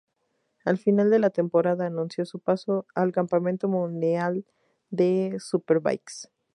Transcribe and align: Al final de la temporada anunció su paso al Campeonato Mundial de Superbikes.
Al 0.65 0.79
final 0.79 1.11
de 1.11 1.19
la 1.19 1.29
temporada 1.29 1.85
anunció 1.85 2.25
su 2.25 2.39
paso 2.39 2.87
al 2.95 3.11
Campeonato 3.11 3.67
Mundial 3.67 4.47
de 4.89 5.37
Superbikes. 5.37 6.27